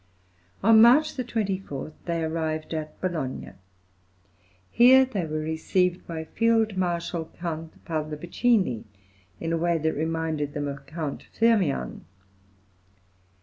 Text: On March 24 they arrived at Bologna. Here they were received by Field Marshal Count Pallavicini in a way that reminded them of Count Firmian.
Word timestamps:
On 0.63 0.81
March 0.81 1.15
24 1.15 1.93
they 2.05 2.23
arrived 2.23 2.73
at 2.73 2.99
Bologna. 3.01 3.51
Here 4.71 5.05
they 5.05 5.27
were 5.27 5.37
received 5.37 6.07
by 6.07 6.23
Field 6.23 6.75
Marshal 6.75 7.29
Count 7.37 7.85
Pallavicini 7.85 8.85
in 9.39 9.53
a 9.53 9.57
way 9.57 9.77
that 9.77 9.93
reminded 9.93 10.55
them 10.55 10.67
of 10.67 10.87
Count 10.87 11.27
Firmian. 11.39 12.05